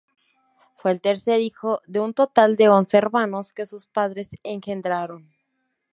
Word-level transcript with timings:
Fue 0.77 0.89
el 0.89 0.99
tercer 0.99 1.41
hijo 1.41 1.79
de 1.85 1.99
un 1.99 2.15
total 2.15 2.55
de 2.55 2.69
once 2.69 2.97
hermanos 2.97 3.53
que 3.53 3.67
sus 3.67 3.85
padres 3.85 4.31
engendraron. 4.41 5.29